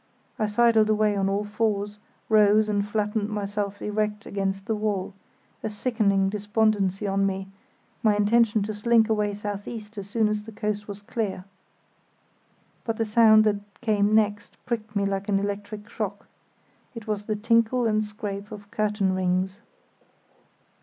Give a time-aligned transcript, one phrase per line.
[0.39, 5.13] I sidled away on all fours, rose and flattened myself erect against the wall,
[5.61, 7.49] a sickening despondency on me;
[8.01, 11.45] my intention to slink away south east as soon as the coast was clear.
[12.83, 16.25] But the sound that came next pricked me like an electric shock;
[16.95, 19.59] it was the tinkle and scrape of curtain rings.